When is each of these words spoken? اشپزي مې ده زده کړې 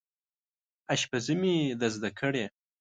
اشپزي 0.93 1.35
مې 1.41 1.55
ده 1.79 1.87
زده 1.95 2.09
کړې 2.19 2.45